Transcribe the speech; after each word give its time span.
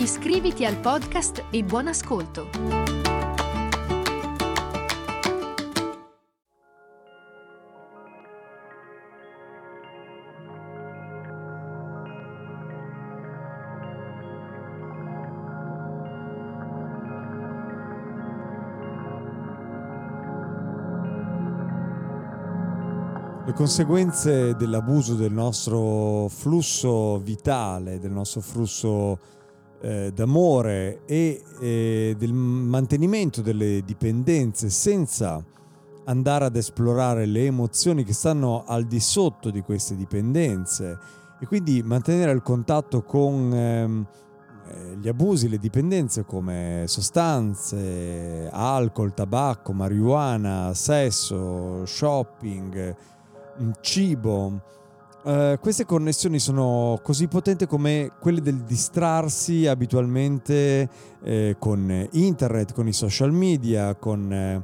Iscriviti 0.00 0.64
al 0.64 0.76
podcast 0.76 1.46
e 1.50 1.64
buon 1.64 1.88
ascolto! 1.88 2.48
Le 23.44 23.52
conseguenze 23.52 24.54
dell'abuso 24.54 25.14
del 25.14 25.32
nostro 25.32 26.28
flusso 26.28 27.18
vitale, 27.18 27.98
del 27.98 28.12
nostro 28.12 28.40
flusso 28.40 29.18
eh, 29.80 30.12
d'amore 30.14 31.00
e 31.06 31.42
eh, 31.60 32.14
del 32.18 32.32
mantenimento 32.32 33.42
delle 33.42 33.82
dipendenze 33.84 34.70
senza 34.70 35.42
andare 36.04 36.46
ad 36.46 36.56
esplorare 36.56 37.26
le 37.26 37.44
emozioni 37.44 38.02
che 38.04 38.12
stanno 38.12 38.64
al 38.66 38.84
di 38.84 39.00
sotto 39.00 39.50
di 39.50 39.60
queste 39.60 39.94
dipendenze 39.94 40.98
e 41.40 41.46
quindi 41.46 41.82
mantenere 41.82 42.32
il 42.32 42.42
contatto 42.42 43.02
con 43.02 43.52
ehm, 43.52 44.06
eh, 44.68 44.96
gli 44.96 45.08
abusi, 45.08 45.48
le 45.48 45.58
dipendenze 45.58 46.24
come 46.24 46.84
sostanze, 46.86 48.48
alcol, 48.50 49.14
tabacco, 49.14 49.72
marijuana, 49.72 50.72
sesso, 50.74 51.84
shopping, 51.84 52.96
Mm, 53.60 53.70
cibo. 53.80 54.60
Uh, 55.20 55.58
queste 55.58 55.84
connessioni 55.84 56.38
sono 56.38 57.00
così 57.02 57.26
potenti 57.26 57.66
come 57.66 58.12
quelle 58.20 58.40
del 58.40 58.62
distrarsi 58.62 59.66
abitualmente 59.66 60.88
eh, 61.22 61.56
con 61.58 62.08
internet, 62.12 62.72
con 62.72 62.86
i 62.86 62.92
social 62.92 63.32
media, 63.32 63.96
con 63.96 64.32
eh, 64.32 64.62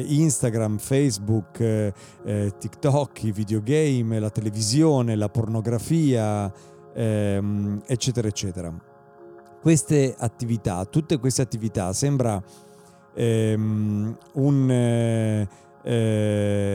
Instagram, 0.00 0.78
Facebook, 0.78 1.60
eh, 1.60 1.92
eh 2.24 2.52
TikTok, 2.56 3.24
i 3.24 3.32
videogame, 3.32 4.20
la 4.20 4.30
televisione, 4.30 5.16
la 5.16 5.28
pornografia, 5.28 6.52
ehm, 6.94 7.82
eccetera, 7.86 8.28
eccetera. 8.28 8.72
Queste 9.60 10.14
attività, 10.16 10.84
tutte 10.84 11.18
queste 11.18 11.42
attività, 11.42 11.92
sembra 11.92 12.40
ehm, 13.14 14.16
un... 14.34 14.70
Eh, 14.70 15.48
ehm, 15.82 16.74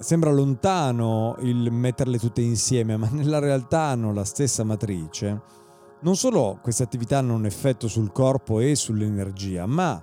sembra 0.00 0.32
lontano 0.32 1.36
il 1.40 1.70
metterle 1.70 2.18
tutte 2.18 2.40
insieme, 2.40 2.96
ma 2.96 3.08
nella 3.12 3.38
realtà 3.38 3.80
hanno 3.82 4.12
la 4.12 4.24
stessa 4.24 4.64
matrice. 4.64 5.42
Non 6.00 6.16
solo 6.16 6.58
queste 6.62 6.82
attività 6.82 7.18
hanno 7.18 7.34
un 7.34 7.44
effetto 7.44 7.86
sul 7.86 8.10
corpo 8.10 8.58
e 8.60 8.74
sull'energia, 8.74 9.66
ma 9.66 10.02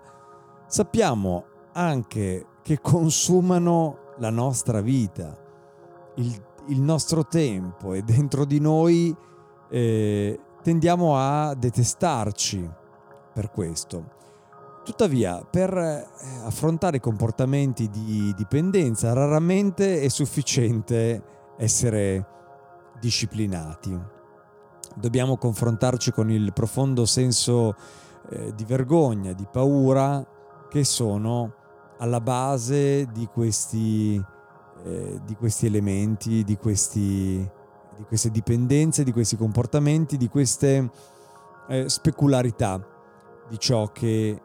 sappiamo 0.67 1.45
anche 1.73 2.45
che 2.62 2.80
consumano 2.80 4.14
la 4.20 4.30
nostra 4.30 4.82
vita, 4.82 5.36
il, 6.16 6.44
il 6.67 6.82
nostro 6.82 7.26
tempo 7.26 7.94
e 7.94 8.04
dentro 8.04 8.45
di 8.45 8.60
noi 8.60 9.16
eh, 9.70 10.39
tendiamo 10.61 11.17
a 11.17 11.55
detestarci 11.55 12.70
per 13.33 13.50
questo. 13.50 14.16
Tuttavia, 14.87 15.43
per 15.43 15.77
eh, 15.77 16.08
affrontare 16.45 17.02
comportamenti 17.02 17.89
di 17.89 18.33
dipendenza, 18.37 19.11
raramente 19.11 19.99
è 19.99 20.08
sufficiente 20.08 21.21
essere 21.58 22.25
disciplinati. 22.97 23.99
Dobbiamo 24.95 25.36
confrontarci 25.36 26.14
con 26.14 26.31
il 26.31 26.53
profondo 26.53 27.05
senso 27.05 27.76
eh, 28.30 28.53
di 28.55 28.64
vergogna, 28.64 29.33
di 29.33 29.45
paura 29.52 30.26
che 30.70 30.86
sono 30.86 31.53
alla 31.97 32.21
base 32.21 33.08
di 33.11 33.27
questi, 33.27 34.15
eh, 34.86 35.20
di 35.26 35.36
questi 35.36 35.65
elementi, 35.65 36.45
di, 36.45 36.55
questi, 36.55 37.45
di, 37.97 38.03
queste 38.08 38.31
dipendenze, 38.31 39.03
di 39.03 39.11
questi 39.11 39.36
comportamenti, 39.36 40.15
di 40.15 40.30
queste 40.30 40.89
eh, 41.67 41.89
specularità 41.89 42.95
di 43.49 43.59
ciò 43.59 43.92
che 43.92 44.42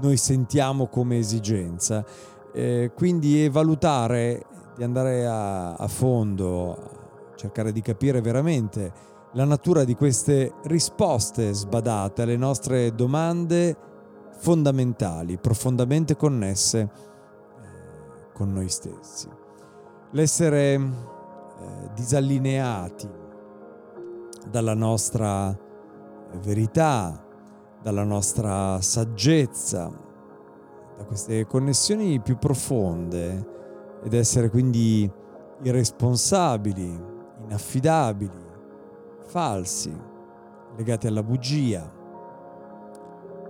noi 0.00 0.16
sentiamo 0.16 0.86
come 0.86 1.18
esigenza. 1.18 2.04
Eh, 2.52 2.92
quindi 2.94 3.48
valutare, 3.48 4.46
di 4.76 4.84
andare 4.84 5.26
a, 5.26 5.74
a 5.74 5.88
fondo, 5.88 7.32
cercare 7.36 7.72
di 7.72 7.80
capire 7.82 8.20
veramente 8.20 8.92
la 9.32 9.44
natura 9.44 9.84
di 9.84 9.94
queste 9.94 10.54
risposte 10.64 11.52
sbadate 11.52 12.22
alle 12.22 12.36
nostre 12.36 12.94
domande 12.94 13.76
fondamentali, 14.38 15.36
profondamente 15.36 16.16
connesse 16.16 16.80
eh, 16.80 18.32
con 18.32 18.52
noi 18.52 18.68
stessi. 18.68 19.28
L'essere 20.12 20.74
eh, 20.74 21.90
disallineati 21.94 23.08
dalla 24.50 24.74
nostra 24.74 25.56
verità, 26.40 27.24
dalla 27.82 28.04
nostra 28.04 28.80
saggezza, 28.80 29.90
da 30.96 31.04
queste 31.04 31.46
connessioni 31.46 32.20
più 32.20 32.36
profonde 32.38 33.56
ed 34.02 34.12
essere 34.12 34.50
quindi 34.50 35.10
irresponsabili, 35.62 37.00
inaffidabili, 37.44 38.46
falsi, 39.22 39.96
legati 40.76 41.06
alla 41.06 41.22
bugia. 41.22 41.96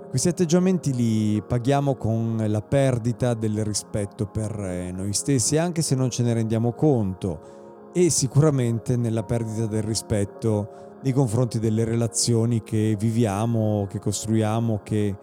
Questi 0.08 0.28
atteggiamenti 0.28 0.94
li 0.94 1.42
paghiamo 1.46 1.94
con 1.96 2.42
la 2.46 2.62
perdita 2.62 3.34
del 3.34 3.62
rispetto 3.62 4.26
per 4.26 4.58
noi 4.92 5.12
stessi, 5.12 5.58
anche 5.58 5.82
se 5.82 5.94
non 5.94 6.08
ce 6.08 6.22
ne 6.22 6.32
rendiamo 6.32 6.72
conto, 6.72 7.90
e 7.92 8.08
sicuramente 8.08 8.96
nella 8.96 9.22
perdita 9.22 9.66
del 9.66 9.82
rispetto 9.82 10.87
nei 11.02 11.12
confronti 11.12 11.58
delle 11.58 11.84
relazioni 11.84 12.62
che 12.62 12.96
viviamo, 12.98 13.86
che 13.88 13.98
costruiamo, 13.98 14.80
che, 14.82 15.16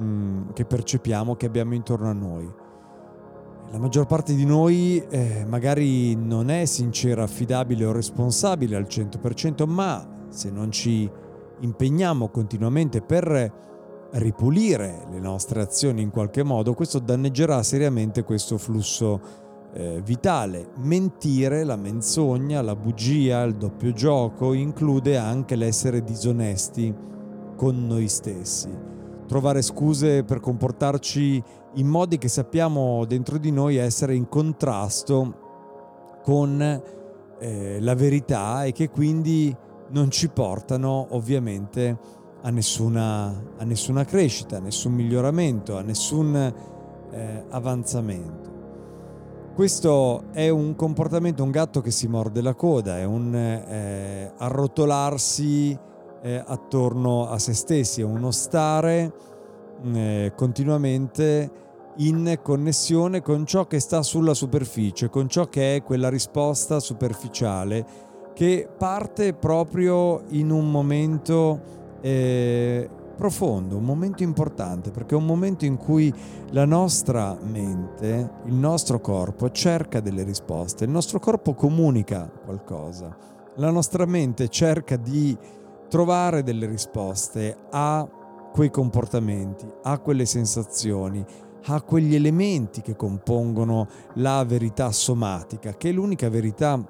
mm, 0.00 0.50
che 0.52 0.64
percepiamo, 0.64 1.36
che 1.36 1.46
abbiamo 1.46 1.74
intorno 1.74 2.08
a 2.08 2.12
noi. 2.12 2.52
La 3.70 3.78
maggior 3.78 4.06
parte 4.06 4.34
di 4.34 4.44
noi 4.44 5.04
eh, 5.08 5.44
magari 5.46 6.14
non 6.14 6.50
è 6.50 6.64
sincera, 6.66 7.24
affidabile 7.24 7.84
o 7.84 7.92
responsabile 7.92 8.76
al 8.76 8.86
100%, 8.88 9.66
ma 9.66 10.06
se 10.28 10.50
non 10.50 10.70
ci 10.70 11.10
impegniamo 11.60 12.28
continuamente 12.28 13.00
per 13.00 13.64
ripulire 14.12 15.06
le 15.10 15.18
nostre 15.18 15.60
azioni 15.60 16.02
in 16.02 16.10
qualche 16.10 16.42
modo, 16.42 16.74
questo 16.74 16.98
danneggerà 16.98 17.62
seriamente 17.62 18.22
questo 18.22 18.56
flusso 18.56 19.44
eh, 19.76 20.00
vitale. 20.02 20.70
Mentire, 20.78 21.62
la 21.62 21.76
menzogna, 21.76 22.62
la 22.62 22.74
bugia, 22.74 23.42
il 23.42 23.56
doppio 23.56 23.92
gioco 23.92 24.54
include 24.54 25.18
anche 25.18 25.54
l'essere 25.54 26.02
disonesti 26.02 26.94
con 27.56 27.86
noi 27.86 28.08
stessi. 28.08 28.70
Trovare 29.26 29.60
scuse 29.60 30.24
per 30.24 30.40
comportarci 30.40 31.42
in 31.74 31.86
modi 31.86 32.16
che 32.16 32.28
sappiamo 32.28 33.04
dentro 33.04 33.36
di 33.36 33.50
noi 33.50 33.76
essere 33.76 34.14
in 34.14 34.28
contrasto 34.28 35.44
con 36.22 36.82
eh, 37.38 37.78
la 37.80 37.94
verità 37.94 38.64
e 38.64 38.72
che 38.72 38.88
quindi 38.88 39.54
non 39.88 40.10
ci 40.10 40.28
portano 40.28 41.08
ovviamente 41.10 41.98
a 42.42 42.50
nessuna, 42.50 43.26
a 43.58 43.64
nessuna 43.64 44.04
crescita, 44.04 44.56
a 44.56 44.60
nessun 44.60 44.94
miglioramento, 44.94 45.76
a 45.76 45.82
nessun 45.82 46.34
eh, 47.10 47.44
avanzamento. 47.50 48.45
Questo 49.56 50.24
è 50.32 50.50
un 50.50 50.76
comportamento, 50.76 51.42
un 51.42 51.50
gatto 51.50 51.80
che 51.80 51.90
si 51.90 52.08
morde 52.08 52.42
la 52.42 52.52
coda, 52.52 52.98
è 52.98 53.04
un 53.04 53.34
eh, 53.34 54.30
arrotolarsi 54.36 55.74
eh, 56.20 56.44
attorno 56.46 57.30
a 57.30 57.38
se 57.38 57.54
stessi, 57.54 58.02
è 58.02 58.04
uno 58.04 58.32
stare 58.32 59.14
eh, 59.94 60.34
continuamente 60.36 61.50
in 61.96 62.38
connessione 62.42 63.22
con 63.22 63.46
ciò 63.46 63.66
che 63.66 63.80
sta 63.80 64.02
sulla 64.02 64.34
superficie, 64.34 65.08
con 65.08 65.26
ciò 65.26 65.48
che 65.48 65.76
è 65.76 65.82
quella 65.82 66.10
risposta 66.10 66.78
superficiale 66.78 67.86
che 68.34 68.68
parte 68.76 69.32
proprio 69.32 70.22
in 70.32 70.50
un 70.50 70.70
momento 70.70 71.60
eh, 72.02 72.86
profondo, 73.16 73.76
un 73.76 73.84
momento 73.84 74.22
importante, 74.22 74.90
perché 74.90 75.14
è 75.14 75.18
un 75.18 75.26
momento 75.26 75.64
in 75.64 75.76
cui 75.76 76.12
la 76.50 76.64
nostra 76.64 77.36
mente, 77.40 78.30
il 78.44 78.54
nostro 78.54 79.00
corpo 79.00 79.50
cerca 79.50 80.00
delle 80.00 80.22
risposte, 80.22 80.84
il 80.84 80.90
nostro 80.90 81.18
corpo 81.18 81.54
comunica 81.54 82.30
qualcosa, 82.44 83.16
la 83.56 83.70
nostra 83.70 84.04
mente 84.04 84.48
cerca 84.48 84.96
di 84.96 85.36
trovare 85.88 86.42
delle 86.42 86.66
risposte 86.66 87.56
a 87.70 88.06
quei 88.52 88.70
comportamenti, 88.70 89.66
a 89.82 89.98
quelle 89.98 90.26
sensazioni, 90.26 91.24
a 91.68 91.82
quegli 91.82 92.14
elementi 92.14 92.80
che 92.80 92.96
compongono 92.96 93.88
la 94.14 94.44
verità 94.44 94.92
somatica, 94.92 95.76
che 95.76 95.88
è 95.88 95.92
l'unica 95.92 96.28
verità 96.28 96.82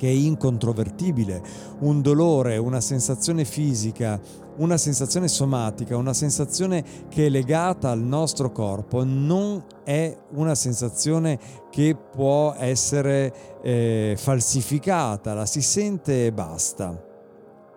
che 0.00 0.08
è 0.08 0.12
incontrovertibile, 0.12 1.42
un 1.80 2.00
dolore, 2.00 2.56
una 2.56 2.80
sensazione 2.80 3.44
fisica, 3.44 4.18
una 4.56 4.78
sensazione 4.78 5.28
somatica, 5.28 5.98
una 5.98 6.14
sensazione 6.14 6.82
che 7.10 7.26
è 7.26 7.28
legata 7.28 7.90
al 7.90 8.00
nostro 8.00 8.50
corpo, 8.50 9.04
non 9.04 9.62
è 9.84 10.16
una 10.30 10.54
sensazione 10.54 11.38
che 11.70 11.94
può 11.94 12.54
essere 12.56 13.60
eh, 13.62 14.14
falsificata, 14.16 15.34
la 15.34 15.44
si 15.44 15.60
sente 15.60 16.24
e 16.24 16.32
basta. 16.32 16.98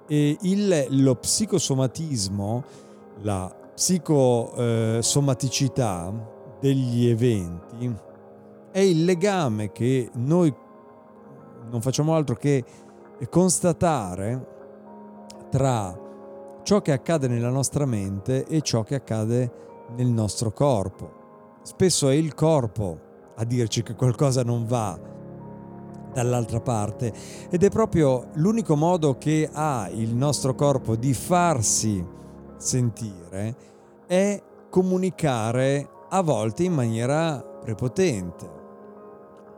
E 0.07 0.37
il, 0.43 0.85
lo 0.91 1.15
psicosomatismo, 1.15 2.63
la 3.23 3.53
psicosomaticità 3.75 6.07
eh, 6.07 6.13
degli 6.61 7.07
eventi, 7.07 7.93
è 8.71 8.79
il 8.79 9.03
legame 9.03 9.73
che 9.73 10.09
noi 10.13 10.62
non 11.73 11.81
facciamo 11.81 12.13
altro 12.13 12.35
che 12.35 12.63
constatare 13.29 14.51
tra 15.49 15.99
ciò 16.61 16.81
che 16.81 16.91
accade 16.91 17.27
nella 17.27 17.49
nostra 17.49 17.85
mente 17.85 18.45
e 18.45 18.61
ciò 18.61 18.83
che 18.83 18.95
accade 18.95 19.51
nel 19.95 20.07
nostro 20.07 20.51
corpo. 20.51 21.21
Spesso 21.63 22.09
è 22.09 22.13
il 22.13 22.35
corpo 22.35 22.99
a 23.35 23.43
dirci 23.43 23.81
che 23.81 23.95
qualcosa 23.95 24.43
non 24.43 24.67
va 24.67 24.99
dall'altra 26.13 26.61
parte 26.61 27.11
ed 27.49 27.63
è 27.63 27.69
proprio 27.69 28.27
l'unico 28.33 28.75
modo 28.75 29.17
che 29.17 29.49
ha 29.51 29.89
il 29.91 30.13
nostro 30.13 30.53
corpo 30.53 30.95
di 30.95 31.15
farsi 31.15 32.05
sentire 32.57 33.55
è 34.05 34.39
comunicare 34.69 35.89
a 36.09 36.21
volte 36.21 36.63
in 36.63 36.73
maniera 36.73 37.41
prepotente, 37.41 38.62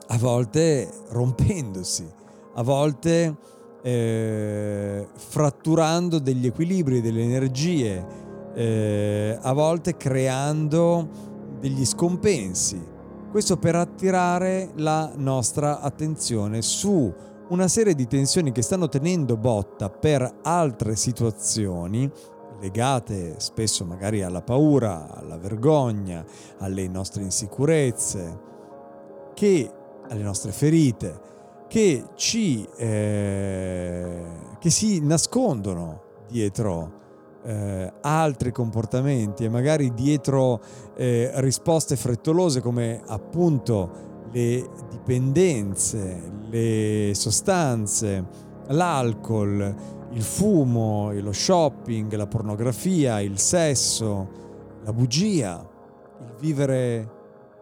a 0.07 0.17
volte 0.17 0.89
rompendosi, 1.09 2.07
a 2.53 2.63
volte 2.63 3.35
eh, 3.81 5.07
fratturando 5.13 6.19
degli 6.19 6.45
equilibri, 6.45 7.01
delle 7.01 7.23
energie, 7.23 8.05
eh, 8.53 9.37
a 9.41 9.53
volte 9.53 9.97
creando 9.97 11.07
degli 11.59 11.85
scompensi. 11.85 12.93
Questo 13.29 13.57
per 13.57 13.75
attirare 13.75 14.71
la 14.75 15.11
nostra 15.15 15.81
attenzione 15.81 16.61
su 16.61 17.13
una 17.49 17.67
serie 17.67 17.93
di 17.93 18.07
tensioni 18.07 18.51
che 18.51 18.61
stanno 18.61 18.87
tenendo 18.87 19.37
botta 19.37 19.89
per 19.89 20.39
altre 20.41 20.95
situazioni 20.95 22.09
legate 22.59 23.35
spesso 23.39 23.85
magari 23.85 24.23
alla 24.23 24.41
paura, 24.41 25.13
alla 25.13 25.37
vergogna, 25.37 26.25
alle 26.59 26.87
nostre 26.87 27.23
insicurezze, 27.23 28.39
che 29.33 29.71
alle 30.09 30.21
nostre 30.21 30.51
ferite, 30.51 31.19
che, 31.67 32.05
ci, 32.15 32.67
eh, 32.77 34.21
che 34.59 34.69
si 34.69 34.99
nascondono 35.01 36.01
dietro 36.27 37.03
eh, 37.43 37.93
altri 38.01 38.51
comportamenti 38.51 39.45
e 39.45 39.49
magari 39.49 39.93
dietro 39.93 40.59
eh, 40.95 41.31
risposte 41.35 41.95
frettolose 41.95 42.61
come 42.61 43.01
appunto 43.05 44.13
le 44.31 44.67
dipendenze, 44.89 46.31
le 46.49 47.11
sostanze, 47.13 48.25
l'alcol, 48.67 49.75
il 50.11 50.23
fumo, 50.23 51.11
lo 51.13 51.31
shopping, 51.31 52.13
la 52.15 52.27
pornografia, 52.27 53.21
il 53.21 53.37
sesso, 53.39 54.27
la 54.83 54.91
bugia, 54.91 55.65
il 56.21 56.33
vivere 56.39 57.11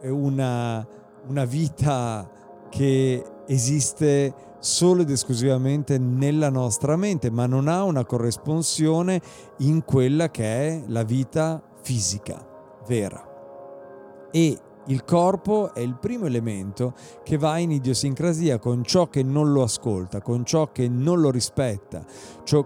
una, 0.04 0.86
una 1.27 1.45
vita 1.45 2.29
che 2.69 3.23
esiste 3.47 4.33
solo 4.59 5.01
ed 5.01 5.09
esclusivamente 5.09 5.97
nella 5.97 6.49
nostra 6.49 6.95
mente, 6.95 7.29
ma 7.29 7.45
non 7.45 7.67
ha 7.67 7.83
una 7.83 8.05
corresponsione 8.05 9.21
in 9.59 9.83
quella 9.83 10.31
che 10.31 10.43
è 10.43 10.83
la 10.87 11.03
vita 11.03 11.61
fisica 11.81 12.45
vera. 12.87 14.29
E 14.31 14.57
il 14.87 15.03
corpo 15.05 15.73
è 15.73 15.79
il 15.79 15.97
primo 15.97 16.25
elemento 16.25 16.93
che 17.23 17.37
va 17.37 17.57
in 17.57 17.71
idiosincrasia 17.71 18.59
con 18.59 18.83
ciò 18.83 19.07
che 19.07 19.23
non 19.23 19.51
lo 19.51 19.63
ascolta, 19.63 20.21
con 20.21 20.45
ciò 20.45 20.71
che 20.71 20.87
non 20.89 21.21
lo 21.21 21.29
rispetta, 21.29 22.03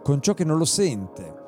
con 0.01 0.21
ciò 0.21 0.33
che 0.33 0.44
non 0.44 0.57
lo 0.57 0.65
sente 0.65 1.45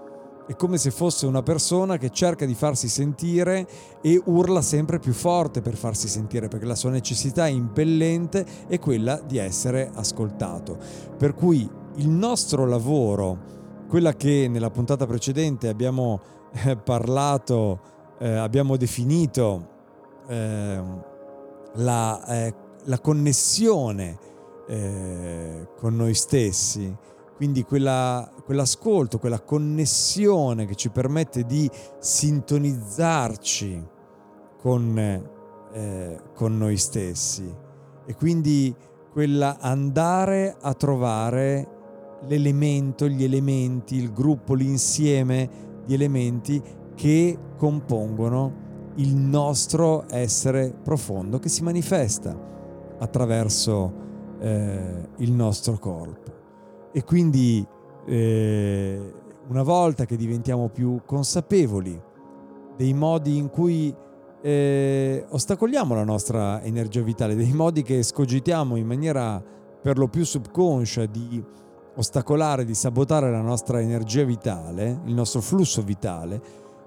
è 0.50 0.56
come 0.56 0.80
se 0.80 0.90
fosse 0.90 1.28
una 1.28 1.44
persona 1.44 1.98
che 1.98 2.10
cerca 2.10 2.44
di 2.44 2.56
farsi 2.56 2.88
sentire 2.88 3.68
e 4.02 4.20
urla 4.26 4.64
sempre 4.64 4.98
più 4.98 5.14
forte 5.14 5.62
per 5.62 5.76
farsi 5.76 6.08
sentire, 6.08 6.48
perché 6.48 6.66
la 6.66 6.74
sua 6.74 6.90
necessità 6.90 7.46
impellente 7.46 8.44
è 8.68 8.80
quella 8.80 9.22
di 9.24 9.38
essere 9.38 9.92
ascoltato. 9.94 10.76
Per 11.16 11.36
cui 11.36 11.70
il 11.98 12.10
nostro 12.10 12.66
lavoro, 12.66 13.38
quella 13.88 14.16
che 14.16 14.48
nella 14.50 14.72
puntata 14.72 15.06
precedente 15.06 15.68
abbiamo 15.68 16.20
eh, 16.66 16.76
parlato, 16.76 17.80
eh, 18.18 18.32
abbiamo 18.32 18.76
definito 18.76 19.68
eh, 20.30 20.84
la, 21.74 22.52
la, 22.86 23.00
connessione 23.00 24.18
eh, 24.68 25.68
con 25.78 25.96
noi 25.96 26.16
stessi, 26.16 26.92
quindi 27.40 27.64
quella, 27.64 28.30
quell'ascolto, 28.44 29.18
quella 29.18 29.40
connessione 29.40 30.66
che 30.66 30.76
ci 30.76 30.90
permette 30.90 31.46
di 31.46 31.72
sintonizzarci 31.98 33.88
con, 34.58 34.98
eh, 35.72 36.22
con 36.36 36.58
noi 36.58 36.76
stessi 36.76 37.50
e 38.06 38.14
quindi 38.16 38.76
quella 39.14 39.58
andare 39.58 40.58
a 40.60 40.74
trovare 40.74 42.18
l'elemento, 42.28 43.08
gli 43.08 43.24
elementi, 43.24 43.96
il 43.96 44.12
gruppo, 44.12 44.54
l'insieme 44.54 45.50
di 45.86 45.94
elementi 45.94 46.62
che 46.94 47.38
compongono 47.56 48.92
il 48.96 49.16
nostro 49.16 50.04
essere 50.10 50.76
profondo 50.84 51.40
che 51.40 51.48
si 51.48 51.64
manifesta 51.64 52.38
attraverso 53.00 53.94
eh, 54.42 55.08
il 55.20 55.32
nostro 55.32 55.78
corpo. 55.80 56.39
E 56.92 57.04
quindi 57.04 57.66
eh, 58.06 59.14
una 59.48 59.64
volta 59.64 60.06
che 60.06 60.16
diventiamo 60.16 60.70
più 60.70 61.02
consapevoli 61.06 62.00
dei 62.76 62.94
modi 62.94 63.38
in 63.38 63.50
cui 63.50 63.94
eh, 64.42 65.26
ostacoliamo 65.30 65.94
la 65.94 66.04
nostra 66.04 66.62
energia 66.62 67.02
vitale, 67.02 67.36
dei 67.36 67.52
modi 67.52 67.84
che 67.84 68.02
scogitiamo 68.04 68.76
in 68.76 68.88
maniera 68.88 69.44
per 69.82 69.98
lo 69.98 70.08
più 70.08 70.24
subconscia 70.24 71.06
di 71.06 71.44
ostacolare, 71.96 72.64
di 72.64 72.74
sabotare 72.74 73.30
la 73.30 73.42
nostra 73.42 73.82
energia 73.82 74.24
vitale, 74.24 75.02
il 75.06 75.14
nostro 75.14 75.42
flusso 75.42 75.82
vitale, 75.82 76.42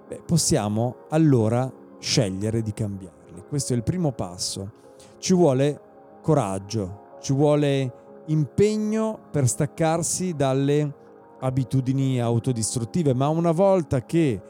beh, 0.09 0.23
possiamo 0.25 0.97
allora 1.11 1.71
scegliere 1.99 2.63
di 2.63 2.73
cambiarli. 2.73 3.45
Questo 3.49 3.75
è 3.75 3.77
il 3.77 3.83
primo 3.83 4.13
passo. 4.13 4.81
Ci 5.19 5.35
vuole 5.35 5.81
coraggio, 6.23 7.17
ci 7.21 7.33
vuole 7.33 7.93
impegno 8.33 9.19
per 9.31 9.47
staccarsi 9.47 10.35
dalle 10.35 11.01
abitudini 11.41 12.21
autodistruttive, 12.21 13.15
ma 13.15 13.29
una 13.29 13.53
volta 13.53 14.05
che 14.05 14.31
eh, 14.31 14.41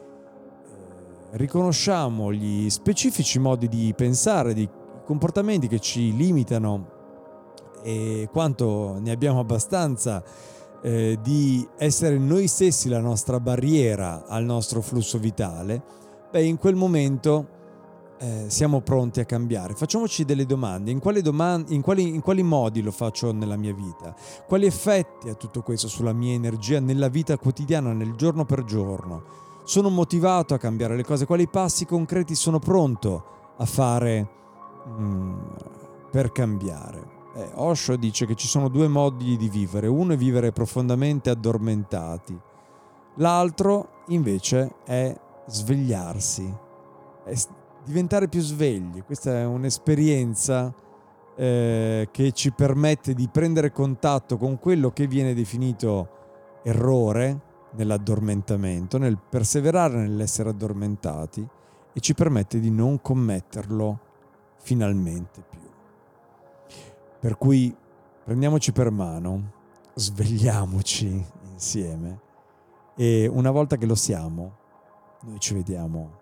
riconosciamo 1.31 2.31
gli 2.31 2.69
specifici 2.69 3.39
modi 3.39 3.67
di 3.67 3.93
pensare, 3.95 4.53
di 4.53 4.67
comportamenti 5.05 5.67
che 5.67 5.79
ci 5.79 6.15
limitano 6.15 6.91
e 7.83 8.29
quanto 8.31 8.97
ne 8.99 9.11
abbiamo 9.11 9.39
abbastanza 9.39 10.23
eh, 10.81 11.17
di 11.21 11.67
essere 11.77 12.17
noi 12.17 12.47
stessi 12.47 12.87
la 12.87 12.99
nostra 12.99 13.39
barriera 13.39 14.25
al 14.27 14.45
nostro 14.45 14.81
flusso 14.81 15.17
vitale, 15.17 15.83
beh 16.31 16.43
in 16.43 16.57
quel 16.57 16.75
momento 16.75 17.61
eh, 18.23 18.45
siamo 18.49 18.79
pronti 18.79 19.19
a 19.19 19.25
cambiare. 19.25 19.73
Facciamoci 19.73 20.23
delle 20.23 20.45
domande. 20.45 20.91
In 20.91 20.99
quali, 20.99 21.21
domande 21.21 21.73
in, 21.73 21.81
quali, 21.81 22.07
in 22.07 22.21
quali 22.21 22.41
modi 22.41 22.81
lo 22.81 22.91
faccio 22.91 23.33
nella 23.33 23.57
mia 23.57 23.73
vita? 23.73 24.15
Quali 24.47 24.65
effetti 24.65 25.27
ha 25.27 25.33
tutto 25.33 25.61
questo 25.61 25.89
sulla 25.89 26.13
mia 26.13 26.33
energia 26.33 26.79
nella 26.79 27.09
vita 27.09 27.37
quotidiana, 27.37 27.91
nel 27.91 28.15
giorno 28.15 28.45
per 28.45 28.63
giorno? 28.63 29.41
Sono 29.65 29.89
motivato 29.89 30.53
a 30.53 30.57
cambiare 30.57 30.95
le 30.95 31.03
cose? 31.03 31.25
Quali 31.25 31.49
passi 31.49 31.85
concreti 31.85 32.33
sono 32.33 32.59
pronto 32.59 33.25
a 33.57 33.65
fare 33.65 34.29
mm, 34.87 35.39
per 36.09 36.31
cambiare? 36.31 37.11
Eh, 37.35 37.49
Osho 37.55 37.97
dice 37.97 38.25
che 38.25 38.35
ci 38.35 38.47
sono 38.47 38.69
due 38.69 38.87
modi 38.87 39.35
di 39.35 39.49
vivere. 39.49 39.87
Uno 39.87 40.13
è 40.13 40.17
vivere 40.17 40.53
profondamente 40.53 41.29
addormentati. 41.29 42.39
L'altro 43.15 44.03
invece 44.07 44.75
è 44.85 45.13
svegliarsi, 45.45 46.51
è 47.25 47.33
diventare 47.85 48.27
più 48.27 48.41
svegli. 48.41 49.03
Questa 49.03 49.31
è 49.31 49.45
un'esperienza 49.45 50.73
eh, 51.35 52.07
che 52.11 52.31
ci 52.31 52.51
permette 52.51 53.13
di 53.13 53.27
prendere 53.27 53.71
contatto 53.71 54.37
con 54.37 54.59
quello 54.59 54.91
che 54.91 55.07
viene 55.07 55.33
definito 55.33 56.61
errore 56.63 57.51
nell'addormentamento, 57.71 58.97
nel 58.97 59.17
perseverare 59.17 59.97
nell'essere 59.97 60.49
addormentati 60.49 61.47
e 61.91 61.99
ci 61.99 62.13
permette 62.13 62.59
di 62.59 62.69
non 62.69 63.01
commetterlo 63.01 63.99
finalmente 64.57 65.43
più. 65.47 65.59
Per 67.19 67.37
cui 67.37 67.75
prendiamoci 68.23 68.71
per 68.71 68.91
mano, 68.91 69.51
svegliamoci 69.95 71.25
insieme 71.51 72.19
e 72.95 73.27
una 73.27 73.51
volta 73.51 73.77
che 73.77 73.85
lo 73.85 73.95
siamo, 73.95 74.57
noi 75.21 75.39
ci 75.39 75.53
vediamo 75.53 76.21